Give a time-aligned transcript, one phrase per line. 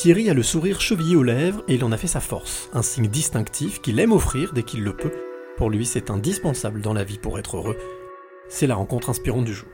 [0.00, 2.80] Thierry a le sourire chevillé aux lèvres et il en a fait sa force, un
[2.80, 5.12] signe distinctif qu'il aime offrir dès qu'il le peut.
[5.58, 7.76] Pour lui, c'est indispensable dans la vie pour être heureux.
[8.48, 9.68] C'est la rencontre inspirante du jour.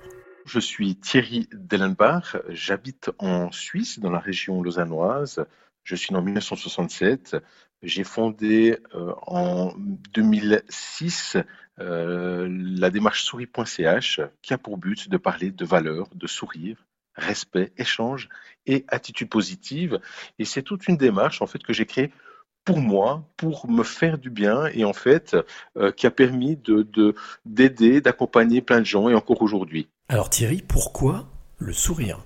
[0.45, 5.47] Je suis Thierry Dellenbach, j'habite en Suisse, dans la région lausannoise.
[5.85, 7.37] Je suis né en 1967.
[7.85, 11.37] J'ai fondé euh, en 2006
[11.79, 16.85] euh, la démarche souris.ch qui a pour but de parler de valeurs, de sourire,
[17.17, 18.29] respect, échange
[18.67, 20.01] et attitude positive.
[20.39, 22.13] Et c'est toute une démarche en fait que j'ai créée
[22.65, 25.37] pour moi, pour me faire du bien et en fait
[25.77, 27.15] euh, qui a permis de
[27.45, 29.89] d'aider, d'accompagner plein de gens et encore aujourd'hui.
[30.09, 31.27] Alors Thierry, pourquoi
[31.59, 32.19] le sourire?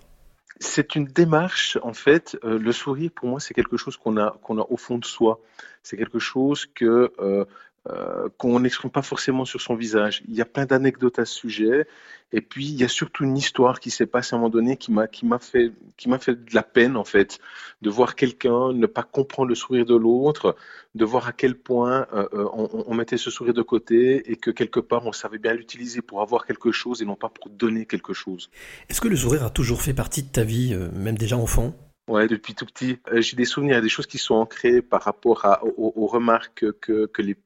[0.63, 4.37] C'est une démarche, en fait, euh, le sourire pour moi c'est quelque chose qu'on a
[4.43, 5.41] qu'on a au fond de soi.
[5.83, 7.45] C'est quelque chose que euh,
[7.89, 10.23] euh, qu'on n'exprime pas forcément sur son visage.
[10.29, 11.87] Il y a plein d'anecdotes à ce sujet,
[12.31, 14.77] et puis il y a surtout une histoire qui s'est passée à un moment donné
[14.77, 15.09] qui m'a
[15.39, 15.73] fait
[16.21, 17.39] fait de la peine en fait,
[17.81, 20.57] de voir quelqu'un ne pas comprendre le sourire de l'autre,
[20.95, 24.51] de voir à quel point euh, euh, on, mettait ce sourire de côté et que
[24.51, 27.87] quelque part on savait bien l'utiliser pour avoir quelque chose et non pas pour donner
[27.87, 28.51] quelque chose.
[28.91, 31.75] Est-ce que le sourire a toujours fait partie de ta vie, même déjà enfant?
[32.11, 35.63] Ouais, depuis tout petit, j'ai des souvenirs, des choses qui sont ancrées par rapport à,
[35.65, 37.37] aux, remarques que, que, les,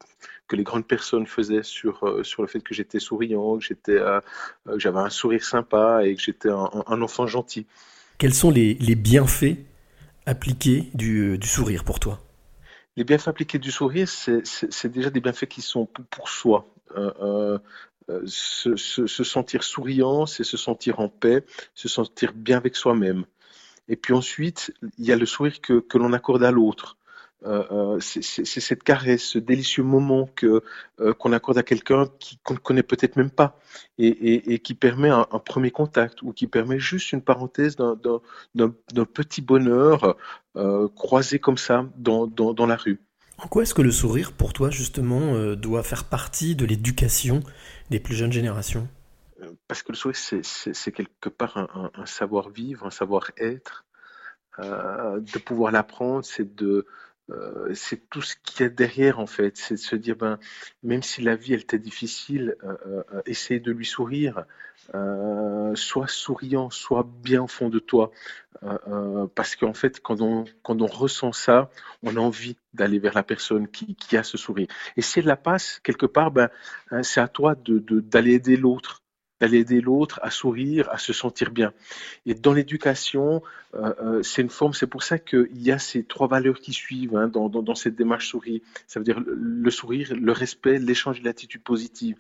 [0.49, 3.93] que les grandes personnes faisaient sur, euh, sur le fait que j'étais souriant, que j'étais,
[3.93, 4.21] euh,
[4.69, 7.67] euh, j'avais un sourire sympa et que j'étais un, enfant gentil.
[8.17, 9.59] Quels sont les, les bienfaits
[10.25, 12.23] appliqués du, du, sourire pour toi?
[12.97, 16.67] Les bienfaits appliqués du sourire, c'est déjà des bienfaits qui sont pour, soi.
[18.25, 23.27] se, se, sentir souriant, c'est se sentir en paix, se sentir bien avec soi-même.
[23.89, 26.97] Et puis ensuite, il y a le sourire que, que l'on accorde à l'autre.
[27.47, 30.63] Euh, euh, c'est cette caresse, ce délicieux moment que
[31.01, 32.07] euh, qu'on accorde à quelqu'un
[32.43, 33.59] qu'on ne connaît peut-être même pas
[33.99, 40.17] et, qui permet un, premier contact ou qui permet juste une parenthèse d'un petit bonheur
[40.95, 43.01] croisé comme ça dans, dans, la rue.
[43.39, 47.41] En quoi est-ce que le sourire, pour toi, justement, doit faire partie de l'éducation
[47.91, 48.89] des plus jeunes générations?
[49.69, 53.85] Parce que le sourire, c'est quelque part un, savoir-vivre, un savoir-être.
[54.59, 56.87] de pouvoir l'apprendre, c'est de,
[57.31, 60.39] euh, c'est tout ce qu'il y a derrière en fait, c'est de se dire ben
[60.83, 64.45] même si la vie elle était difficile, euh, euh, essaye de lui sourire,
[65.75, 68.11] sois souriant, sois bien au fond de toi,
[69.35, 71.71] parce qu'en fait quand on quand on ressent ça,
[72.03, 74.69] on a envie d'aller vers la personne qui, qui a ce sourire.
[74.99, 76.51] Et si elle la passe quelque part, ben
[76.91, 79.04] hein, c'est à toi de d'aller aider l'autre
[79.41, 81.73] d'aller aider l'autre à sourire, à se sentir bien.
[82.27, 83.43] Et dans l'éducation,
[83.75, 86.73] euh, euh, c'est une forme, c'est pour ça qu'il y a ces trois valeurs qui
[86.73, 88.63] suivent hein, dans, cette démarche souris.
[88.87, 92.17] Ça veut dire le, sourire, le respect, l'échange de l'attitude positive.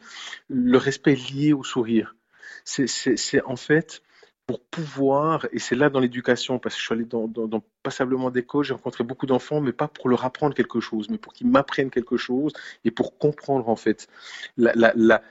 [0.48, 2.16] Le respect lié au sourire.
[2.64, 4.02] C'est en fait
[4.46, 7.62] pour pouvoir, et c'est là dans l'éducation, parce que je suis allé dans, dans, dans
[7.82, 11.32] passablement d'écoles, j'ai rencontré beaucoup d'enfants, mais pas pour leur apprendre quelque chose, mais pour
[11.32, 12.52] qu'ils m'apprennent quelque chose
[12.84, 14.06] et pour comprendre en fait
[14.58, 15.22] la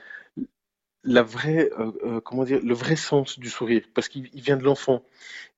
[1.04, 4.64] la vraie, euh, euh, comment dire, le vrai sens du sourire, parce qu'il vient de
[4.64, 5.02] l'enfant.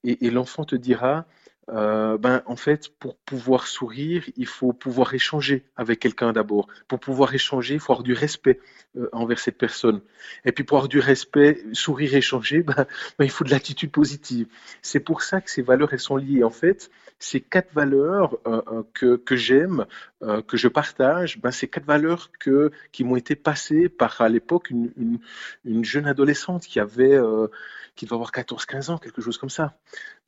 [0.04, 1.26] Et, et l'enfant te dira,
[1.68, 6.68] euh, ben, en fait, pour pouvoir sourire, il faut pouvoir échanger avec quelqu'un d'abord.
[6.86, 8.60] Pour pouvoir échanger, il faut avoir du respect
[8.96, 10.00] euh, envers cette personne.
[10.44, 12.86] Et puis pour avoir du respect, sourire, échanger, ben,
[13.18, 14.46] ben, il faut de l'attitude positive.
[14.80, 16.44] C'est pour ça que ces valeurs, elles sont liées.
[16.44, 16.88] En fait,
[17.18, 19.86] ces quatre valeurs euh, que, que j'aime,
[20.48, 24.70] que je partage, ben, ces quatre valeurs que, qui m'ont été passées par, à l'époque,
[24.70, 25.18] une, une,
[25.64, 27.18] une, jeune adolescente qui avait
[27.96, 29.74] qui doit avoir 14-15 ans, quelque chose comme ça.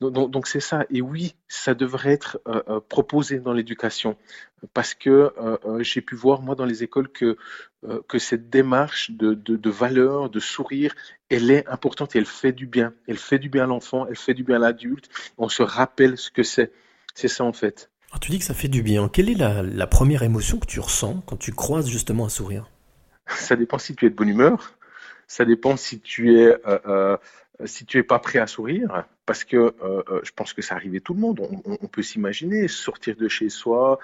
[0.01, 0.85] Donc, donc, c'est ça.
[0.89, 4.15] Et oui, ça devrait être euh, euh, proposé dans l'éducation,
[4.73, 7.37] parce que euh, j'ai pu voir moi dans les écoles que
[8.09, 10.93] que cette démarche de, de, de, valeur, de sourire,
[11.29, 12.93] elle est importante et elle fait du bien.
[13.07, 15.07] Elle fait du bien à l'enfant, elle fait du bien à l'adulte.
[15.37, 16.73] On se rappelle ce que c'est.
[17.15, 17.89] C'est ça en fait.
[18.11, 19.07] Alors, tu dis que ça fait du bien.
[19.07, 22.69] Quelle est la, la première émotion que tu ressens quand tu croises justement un sourire?
[23.27, 24.73] Ça dépend si tu es de bonne humeur.
[25.27, 27.15] Ça dépend si tu es euh,
[27.65, 29.73] si tu es pas prêt à sourire, parce que euh,
[30.09, 33.27] euh, je pense que ça arrive à tout le monde, on, peut s'imaginer sortir de
[33.27, 33.99] chez soi,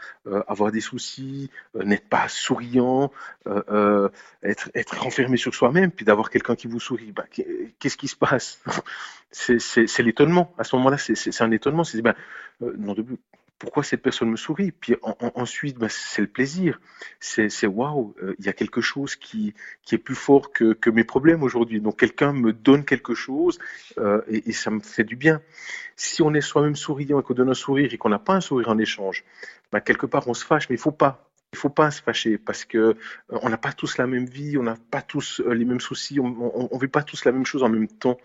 [0.47, 3.11] avoir des soucis, n'être pas souriant,
[4.43, 7.11] être, être renfermé sur soi-même, puis d'avoir quelqu'un qui vous sourit.
[7.11, 7.25] Bah,
[7.79, 8.61] qu'est-ce qui se passe?
[9.31, 10.53] C'est l'étonnement.
[10.57, 11.83] À ce moment-là, c'est un étonnement.
[11.83, 12.15] C'est ben,
[12.61, 13.05] non, de,
[13.65, 14.71] pourquoi cette personne me sourit?
[14.71, 14.95] Puis
[15.33, 16.79] ensuite, ben, c'est le plaisir.
[17.19, 19.55] C'est waouh, euh, il y a quelque chose qui,
[19.91, 21.81] est plus fort que, mes problèmes aujourd'hui.
[21.81, 23.57] Donc quelqu'un me donne quelque chose
[23.97, 25.41] euh, et, et, ça me fait du bien.
[25.95, 28.41] Si on est soi-même souriant et qu'on donne un sourire et qu'on n'a pas un
[28.41, 29.23] sourire en échange,
[29.71, 31.27] ben, quelque part on se fâche, mais il faut pas.
[31.53, 32.93] Il faut pas se fâcher parce que euh,
[33.29, 36.29] on n'a pas tous la même vie, on n'a pas tous les mêmes soucis, on
[36.71, 38.19] ne vit pas tous la même chose en même temps.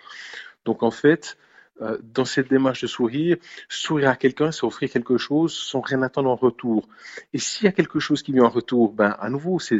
[0.66, 1.38] Donc en fait,
[1.82, 3.37] euh, dans cette démarche de sourire,
[3.69, 6.87] sourire à quelqu'un, c'est offrir quelque chose sans rien attendre en retour.
[7.32, 9.79] Et s'il y a quelque chose qui vient en retour, ben à nouveau, c'est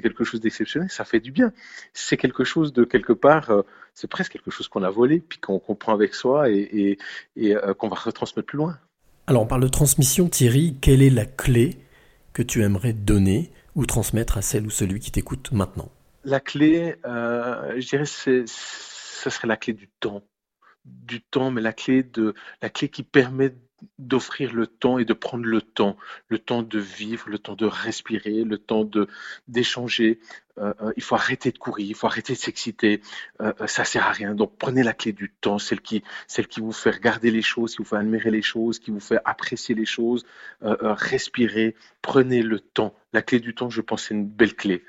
[0.00, 1.52] quelque chose d'exceptionnel, ça fait du bien.
[1.92, 3.62] C'est quelque chose de quelque part, euh,
[3.92, 6.98] c'est presque quelque chose qu'on a volé, puis qu'on comprend avec soi et,
[7.36, 8.78] et, euh, qu'on va retransmettre plus loin.
[9.26, 11.76] Alors on parle de transmission, Thierry, quelle est la clé
[12.32, 15.90] que tu aimerais donner ou transmettre à celle ou celui qui t'écoute maintenant?
[16.24, 18.44] La clé, je dirais, ce
[19.30, 20.22] serait la clé du temps
[20.84, 23.54] du temps, mais la clé de la clé qui permet
[23.98, 25.96] d'offrir le temps et de prendre le temps,
[26.28, 29.08] le temps de vivre, le temps de respirer, le temps de
[29.48, 30.20] d'échanger.
[30.58, 33.00] Euh, euh, il faut arrêter de courir, il faut arrêter de s'exciter.
[33.40, 34.34] Euh, euh, ça sert à rien.
[34.34, 37.74] Donc prenez la clé du temps, celle qui celle qui vous fait regarder les choses,
[37.74, 40.24] qui vous fait admirer les choses, qui vous fait apprécier les choses.
[40.60, 41.74] respirer.
[42.02, 42.94] Prenez le temps.
[43.12, 44.84] La clé du temps, je pense, c'est une belle clé.